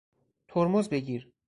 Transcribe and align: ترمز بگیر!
ترمز 0.47 0.89
بگیر! 0.89 1.31